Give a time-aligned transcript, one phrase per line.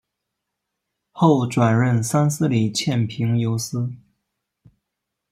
[1.11, 3.93] 后转任三司理欠凭由司。